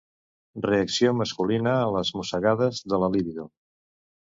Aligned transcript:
Reacció 0.65 1.11
masculina 1.17 1.75
a 1.83 1.93
les 1.97 2.13
mossegades 2.21 2.83
de 2.95 3.03
la 3.05 3.13
libido. 3.19 3.49